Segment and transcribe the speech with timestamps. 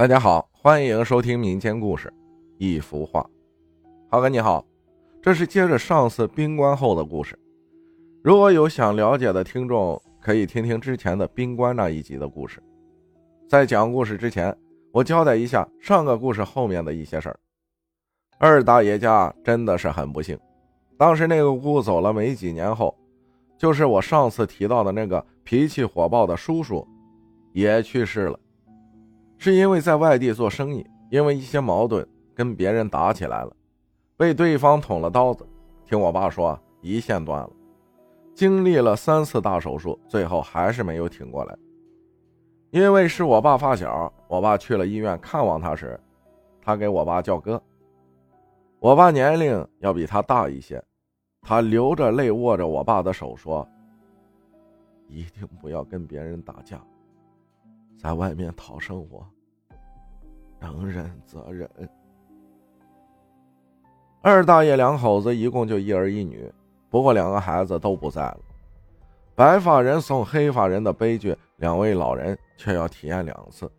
[0.00, 2.10] 大家好，欢迎收听民间故事。
[2.56, 3.22] 一幅画，
[4.08, 4.64] 浩哥你好，
[5.20, 7.38] 这是接着上次冰棺后的故事。
[8.24, 12.62] 如果有想了解的听众，可以听听之前的冰棺那一集的故事。
[13.46, 14.56] 在讲故事之前，
[14.90, 17.38] 我交代一下上个故事后面的一些事儿。
[18.38, 20.38] 二大爷家真的是很不幸，
[20.96, 22.96] 当时那个姑走了没几年后，
[23.58, 26.88] 就是我上次提到的那个脾气火爆的叔叔，
[27.52, 28.40] 也去世了。
[29.40, 33.50] 是因为在外地做生意，因为一些矛盾跟别人打起来了，
[34.14, 35.48] 被对方捅了刀子。
[35.86, 37.50] 听我爸说，一线断了，
[38.34, 41.56] 经历了三次大手术，最后还是没有挺过来。
[42.68, 45.98] 因为是我爸发小，我爸去了医院看望他时，
[46.60, 47.60] 他给我爸叫哥。
[48.78, 50.84] 我爸年龄要比他大一些，
[51.40, 53.66] 他流着泪握着我爸的手说
[55.08, 56.78] ：“一定不要跟别人打架。”
[58.02, 59.22] 在外面讨生活，
[60.58, 61.68] 能忍则忍。
[64.22, 66.50] 二大爷两口子一共就一儿一女，
[66.88, 68.40] 不过两个孩子都不在了。
[69.34, 73.70] 白发人送黑发人的悲剧，两位老人却要体验两次。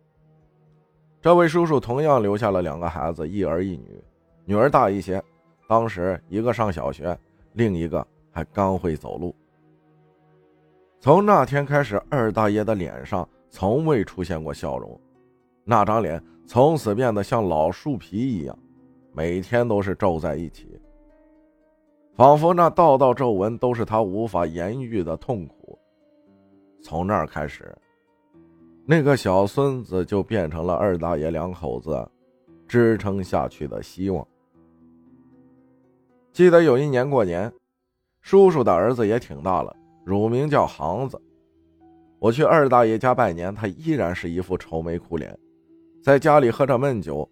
[1.20, 4.04] 这位叔叔同样留下了两个孩子，一儿一女，
[4.44, 5.20] 女儿大一些，
[5.66, 7.18] 当时一个上小学，
[7.54, 9.34] 另一个还刚会走路。
[11.00, 13.28] 从那天开始，二大爷的脸上。
[13.52, 14.98] 从未出现过笑容，
[15.62, 18.58] 那张脸从此变得像老树皮一样，
[19.12, 20.80] 每天都是皱在一起，
[22.14, 25.78] 仿佛那道道皱纹都是他无法言喻的痛苦。
[26.80, 27.76] 从那儿开始，
[28.86, 32.10] 那个小孙子就变成了二大爷两口子
[32.66, 34.26] 支撑下去的希望。
[36.32, 37.52] 记得有一年过年，
[38.22, 41.20] 叔叔的儿子也挺大了，乳名叫航子。
[42.22, 45.36] 我去二大爷家拜年，他依然是一副愁眉苦脸，
[46.00, 47.28] 在家里喝着闷酒。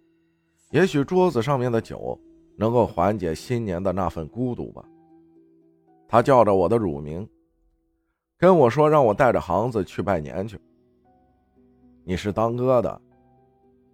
[0.71, 2.19] 也许桌子上面的酒
[2.57, 4.83] 能够缓解新年的那份孤独吧。
[6.09, 7.25] 他叫着我的乳名，
[8.37, 10.59] 跟我说让我带着航子去拜年去。
[12.03, 13.01] 你是当哥的，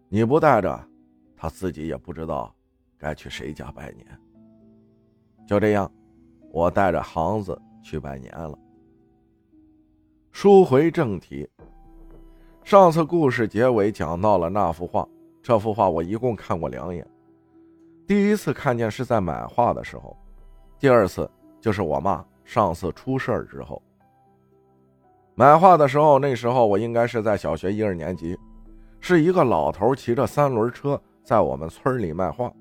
[0.10, 0.84] 你不带着，
[1.36, 2.52] 他自己也不知道
[2.98, 4.04] 该去谁家拜年。
[5.46, 5.92] 就这样，
[6.52, 8.58] 我带着航子去拜年了。
[10.40, 11.50] 书回正题，
[12.64, 15.04] 上次故事结尾讲到了那幅画。
[15.42, 17.04] 这幅画我一共看过两眼，
[18.06, 20.16] 第一次看见是在买画的时候，
[20.78, 21.28] 第二次
[21.60, 23.82] 就是我妈上次出事儿之后。
[25.34, 28.38] 买画的时候，那时候我应该是在小学一二年级，
[29.02, 32.54] 是一个老头骑着三轮车在我们村里卖画。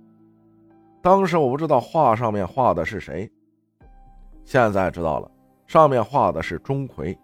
[1.02, 3.30] 当时我不知道画上面画的是谁，
[4.46, 5.30] 现在知道了，
[5.66, 7.14] 上面画的是钟馗。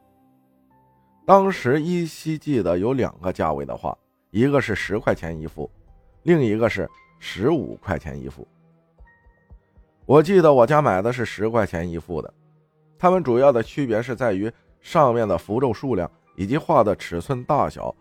[1.32, 3.96] 当时依稀记得有两个价位的画，
[4.32, 5.70] 一个是十块钱一幅，
[6.24, 6.86] 另一个是
[7.18, 8.46] 十五块钱一幅。
[10.04, 12.30] 我记得我家买的是十块钱一幅的，
[12.98, 17.96] 它们主要的区别是在于上面的符咒数量以及画的尺寸大小。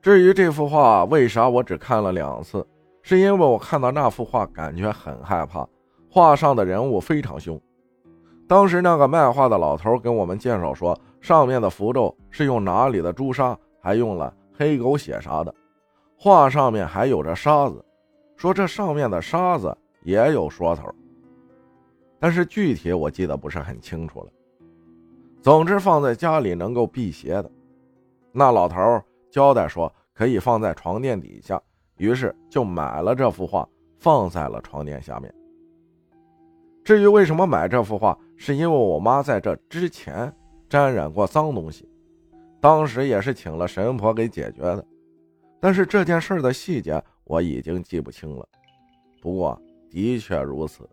[0.00, 2.66] 至于这幅画为啥我只看了两次，
[3.02, 5.68] 是因为我看到那幅画感觉很害怕，
[6.10, 7.60] 画上的人物非常凶。
[8.48, 10.98] 当时那个卖画的老头跟我们介绍说。
[11.20, 15.54] 上面的符咒是用哪里的朱砂，还用了黑狗血啥的，
[16.18, 17.84] 画上面还有着沙子，
[18.36, 20.90] 说这上面的沙子也有说头，
[22.18, 24.30] 但是具体我记得不是很清楚了。
[25.42, 27.50] 总之放在家里能够辟邪的，
[28.32, 28.78] 那老头
[29.30, 31.60] 交代说可以放在床垫底下，
[31.98, 35.32] 于是就买了这幅画放在了床垫下面。
[36.82, 40.34] 至于为什么买这幅画，是因为我妈在这之前。
[40.70, 41.86] 沾染过脏东西，
[42.60, 44.86] 当时也是请了神婆给解决的，
[45.58, 48.48] 但是这件事的细节我已经记不清了。
[49.20, 49.60] 不过
[49.90, 50.88] 的确如此。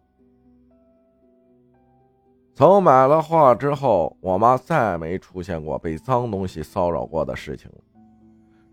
[2.55, 7.77] 从买了画之后，我妈再没出现过被脏东西骚扰过的事情了。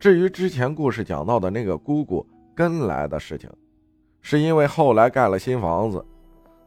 [0.01, 3.51] 至于之前故事讲到的那个姑姑跟来的事情，
[4.23, 6.03] 是因为后来盖了新房子，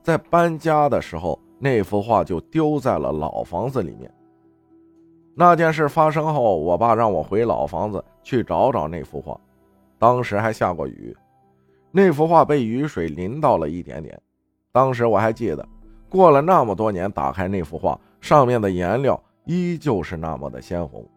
[0.04, 4.12] 在搬家的时候，那幅画就丢在了老房子里面。
[5.40, 9.40] 那件事发生后，我爸让我回老房子去找找那幅画。
[10.00, 11.16] 当时还下过雨，
[11.92, 14.20] 那幅画被雨水淋到了一点点。
[14.72, 15.64] 当时我还记得，
[16.10, 21.08] 过了那么多年，打开那幅画，上面的颜料依旧是那么的鲜红。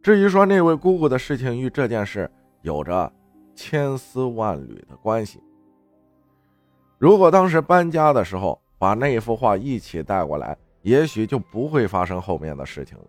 [0.00, 2.30] 至于说那位姑姑的事情与这件事
[2.62, 3.12] 有着
[3.56, 5.42] 千丝万缕的关系，
[6.98, 10.56] 如果当时搬家的时候把那幅画一起带过来。
[10.84, 13.04] 也许就不会发生后面的事情了。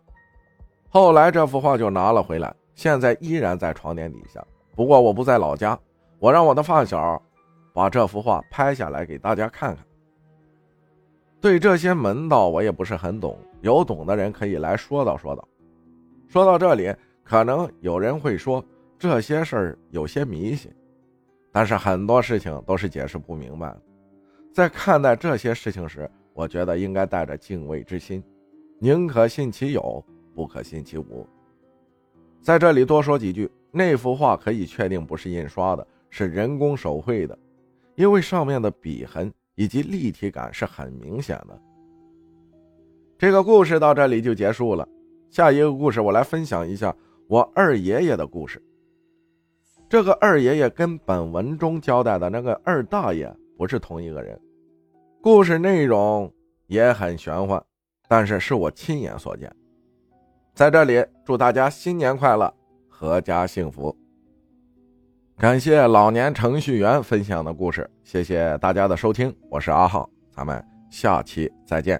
[0.89, 4.43] 后来这幅画就拿了回来，现在依然在床垫底下。
[4.75, 5.77] 不过我不在老家，
[6.19, 7.21] 我让我的发小
[7.73, 9.85] 把这幅画拍下来给大家看看。
[11.41, 15.47] 对这些门道我也不是很懂，有懂的人可以来说道说道。
[16.27, 16.93] 说到这里，
[17.23, 18.63] 可能有人会说
[18.97, 20.73] 这些事儿有些迷信，
[21.51, 23.81] 但是很多事情都是解释不明白的。
[24.53, 28.23] 在看待这些事情时，我觉得应该带着敬畏之心，
[28.77, 30.05] 宁可信其有，
[30.35, 31.25] 不可信其无。
[32.41, 33.49] 在这里多说几句。
[33.77, 37.37] 那幅画可以确定不是印刷的，是人工手绘的，
[37.95, 41.61] 因为上面的笔痕以及立体感是很明显的。
[43.17, 44.87] 这个故事到这里就结束了。
[45.29, 46.95] 下一个故事，我来分享一下
[47.27, 48.63] 我二爷爷的故事。
[49.89, 54.39] 这个二爷爷跟本文中交代的那个二大爷不是同一个人，
[55.25, 56.31] 故事内容
[56.67, 57.59] 也很玄幻，
[58.07, 59.51] 但是是我亲眼所见。
[60.53, 62.53] 在这里，祝大家新年快乐！
[62.91, 63.97] 阖家幸福。
[65.35, 71.99] 感谢老年程序员分享的故事，谢谢大家的收听，我是阿浩，咱们下期再见。